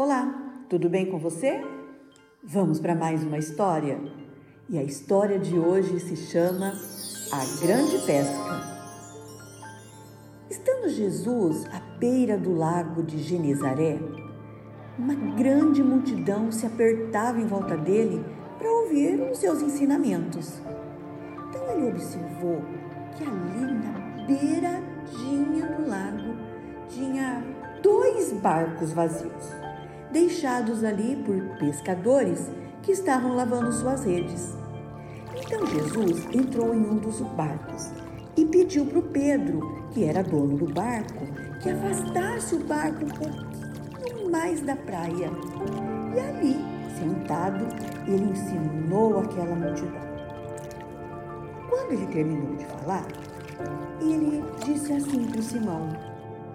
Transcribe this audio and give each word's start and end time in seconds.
Olá, 0.00 0.32
tudo 0.68 0.88
bem 0.88 1.06
com 1.06 1.18
você? 1.18 1.60
Vamos 2.40 2.78
para 2.78 2.94
mais 2.94 3.24
uma 3.24 3.36
história. 3.36 3.98
E 4.68 4.78
a 4.78 4.82
história 4.84 5.40
de 5.40 5.58
hoje 5.58 5.98
se 5.98 6.14
chama 6.14 6.72
A 7.32 7.60
Grande 7.60 7.98
Pesca. 8.06 8.62
Estando 10.48 10.88
Jesus 10.88 11.66
à 11.72 11.80
beira 11.98 12.38
do 12.38 12.54
lago 12.54 13.02
de 13.02 13.18
Genezaré, 13.18 13.98
uma 14.96 15.16
grande 15.34 15.82
multidão 15.82 16.52
se 16.52 16.64
apertava 16.64 17.40
em 17.40 17.46
volta 17.48 17.76
dele 17.76 18.24
para 18.56 18.70
ouvir 18.70 19.20
os 19.20 19.38
seus 19.38 19.60
ensinamentos. 19.62 20.62
Então 21.48 21.72
ele 21.72 21.88
observou 21.88 22.62
que 23.16 23.24
ali 23.24 23.74
na 23.82 24.26
beiradinha 24.28 25.66
do 25.66 25.88
lago 25.88 26.36
tinha 26.88 27.42
dois 27.82 28.32
barcos 28.34 28.92
vazios 28.92 29.67
deixados 30.12 30.84
ali 30.84 31.16
por 31.16 31.58
pescadores 31.58 32.50
que 32.82 32.92
estavam 32.92 33.34
lavando 33.34 33.72
suas 33.72 34.04
redes. 34.04 34.56
Então 35.36 35.66
Jesus 35.66 36.26
entrou 36.34 36.74
em 36.74 36.80
um 36.80 36.96
dos 36.96 37.20
barcos 37.20 37.90
e 38.36 38.44
pediu 38.44 38.86
para 38.86 38.98
o 38.98 39.02
Pedro, 39.02 39.88
que 39.90 40.04
era 40.04 40.22
dono 40.22 40.56
do 40.56 40.72
barco, 40.72 41.26
que 41.60 41.70
afastasse 41.70 42.54
o 42.54 42.64
barco 42.64 43.04
um 43.04 43.08
pouquinho 43.08 44.30
mais 44.30 44.60
da 44.60 44.76
praia. 44.76 45.30
E 46.14 46.20
ali, 46.20 46.56
sentado, 46.98 47.66
ele 48.06 48.30
ensinou 48.30 49.20
aquela 49.20 49.54
multidão. 49.54 50.08
Quando 51.68 51.92
ele 51.92 52.06
terminou 52.06 52.56
de 52.56 52.64
falar, 52.66 53.06
ele 54.00 54.44
disse 54.64 54.92
assim 54.92 55.26
para 55.26 55.42
Simão, 55.42 55.88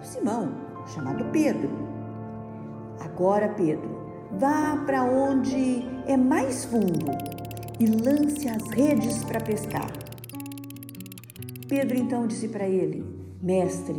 Simão, 0.02 0.52
chamado 0.86 1.24
Pedro, 1.26 1.93
Agora, 3.14 3.48
Pedro, 3.50 3.88
vá 4.40 4.76
para 4.84 5.04
onde 5.04 5.84
é 6.04 6.16
mais 6.16 6.64
fundo 6.64 7.06
e 7.78 7.86
lance 7.86 8.48
as 8.48 8.68
redes 8.70 9.22
para 9.22 9.38
pescar. 9.40 9.88
Pedro 11.68 11.96
então 11.96 12.26
disse 12.26 12.48
para 12.48 12.68
ele: 12.68 13.04
Mestre, 13.40 13.94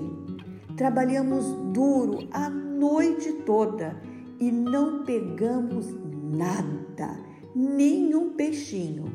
trabalhamos 0.76 1.46
duro 1.72 2.28
a 2.30 2.50
noite 2.50 3.32
toda 3.46 3.96
e 4.38 4.52
não 4.52 5.06
pegamos 5.06 5.96
nada, 6.34 7.18
nenhum 7.56 8.34
peixinho. 8.34 9.06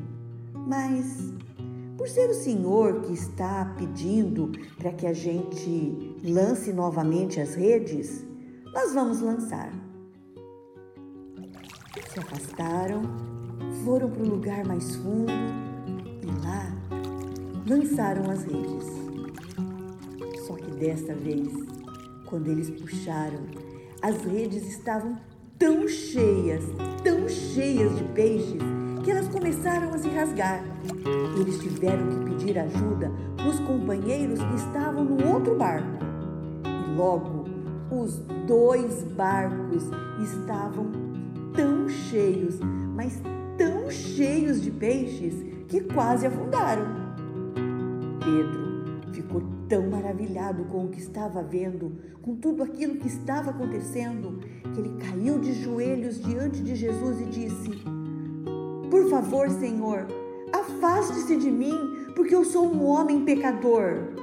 Mas, 0.67 1.31
por 1.99 2.09
ser 2.09 2.31
o 2.31 2.35
Senhor 2.35 3.03
que 3.03 3.13
está 3.13 3.75
pedindo 3.77 4.51
para 4.79 4.93
que 4.93 5.07
a 5.07 5.13
gente 5.13 6.17
lance 6.25 6.73
novamente 6.73 7.39
as 7.39 7.55
redes, 7.55 8.25
nós 8.73 8.95
vamos 8.95 9.21
lançar 9.21 9.90
se 11.99 12.21
afastaram, 12.21 13.03
foram 13.85 14.09
para 14.11 14.23
o 14.23 14.29
lugar 14.29 14.65
mais 14.65 14.95
fundo 14.97 15.33
e 16.23 16.27
lá 16.45 16.73
lançaram 17.69 18.31
as 18.31 18.45
redes. 18.45 18.87
Só 20.47 20.55
que 20.55 20.71
desta 20.73 21.15
vez, 21.15 21.49
quando 22.27 22.49
eles 22.49 22.71
puxaram, 22.71 23.41
as 24.03 24.23
redes 24.25 24.67
estavam 24.67 25.19
tão 25.59 25.89
cheias, 25.89 26.65
tão 27.03 27.29
cheias 27.29 27.97
de 27.97 28.05
peixes, 28.15 28.63
que 29.03 29.11
elas 29.11 29.29
começaram 29.29 29.93
a 29.93 29.99
se 29.99 30.09
rasgar. 30.09 30.63
Eles 31.39 31.59
tiveram 31.59 32.07
que 32.09 32.31
pedir 32.31 32.59
ajuda 32.59 33.11
para 33.37 33.49
os 33.49 33.59
companheiros 33.61 34.39
que 34.39 34.55
estavam 34.55 35.05
no 35.05 35.33
outro 35.33 35.57
barco. 35.57 35.99
E 36.65 36.97
logo, 36.97 37.45
os 37.91 38.19
dois 38.47 39.03
barcos 39.03 39.85
estavam 40.23 41.11
tão 41.55 41.89
cheios, 41.89 42.59
mas 42.95 43.21
tão 43.57 43.91
cheios 43.91 44.61
de 44.63 44.71
peixes 44.71 45.35
que 45.69 45.81
quase 45.81 46.27
afundaram. 46.27 46.85
Pedro 48.19 49.13
ficou 49.13 49.43
tão 49.69 49.89
maravilhado 49.89 50.65
com 50.65 50.87
o 50.87 50.89
que 50.89 50.99
estava 50.99 51.43
vendo, 51.43 51.93
com 52.23 52.37
tudo 52.37 52.63
aquilo 52.63 52.97
que 52.97 53.07
estava 53.07 53.51
acontecendo, 53.51 54.39
que 54.73 54.81
ele 54.81 54.97
caiu 54.99 55.39
de 55.39 55.53
joelhos 55.53 56.21
diante 56.23 56.63
de 56.63 56.75
Jesus 56.75 57.21
e 57.21 57.27
disse: 57.27 57.71
Por 58.91 59.09
favor, 59.09 59.49
Senhor, 59.51 60.07
afaste-se 60.53 61.37
de 61.37 61.51
mim, 61.51 61.79
porque 62.15 62.35
eu 62.35 62.45
sou 62.45 62.67
um 62.67 62.85
homem 62.87 63.25
pecador. 63.25 64.15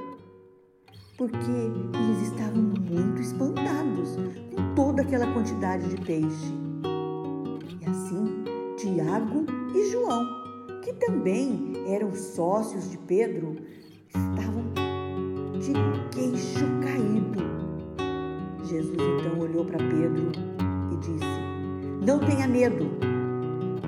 Porque 1.16 1.36
eles 1.40 2.28
estavam 2.28 2.62
muito 2.62 3.20
espantados 3.20 4.16
com 4.54 4.74
toda 4.76 5.02
aquela 5.02 5.32
quantidade 5.32 5.88
de 5.88 6.00
peixe 6.00 6.67
assim 7.90 8.44
Tiago 8.76 9.44
e 9.74 9.90
João, 9.90 10.26
que 10.82 10.92
também 10.94 11.72
eram 11.88 12.12
sócios 12.14 12.90
de 12.90 12.98
Pedro, 12.98 13.56
estavam 14.08 14.64
de 15.58 15.72
queixo 16.14 16.66
caído. 16.82 17.48
Jesus 18.64 18.96
então 18.96 19.40
olhou 19.40 19.64
para 19.64 19.78
Pedro 19.78 20.30
e 20.92 20.96
disse: 20.98 22.06
Não 22.06 22.18
tenha 22.20 22.46
medo, 22.46 22.86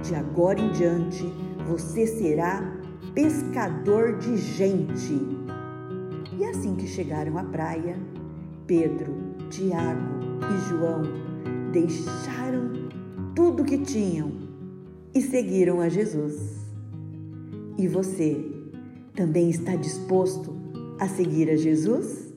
de 0.02 0.14
agora 0.14 0.58
em 0.58 0.70
diante 0.72 1.24
você 1.68 2.06
será 2.06 2.76
pescador 3.14 4.16
de 4.18 4.36
gente. 4.36 5.20
E 6.36 6.44
assim 6.44 6.74
que 6.74 6.86
chegaram 6.86 7.36
à 7.38 7.44
praia, 7.44 7.96
Pedro, 8.66 9.14
Tiago 9.50 10.20
e 10.42 10.68
João 10.68 11.02
deixaram 11.72 12.79
tudo 13.40 13.64
que 13.64 13.78
tinham 13.78 14.32
e 15.14 15.22
seguiram 15.22 15.80
a 15.80 15.88
Jesus. 15.88 16.58
E 17.78 17.88
você 17.88 18.36
também 19.14 19.48
está 19.48 19.76
disposto 19.76 20.54
a 20.98 21.08
seguir 21.08 21.48
a 21.48 21.56
Jesus? 21.56 22.29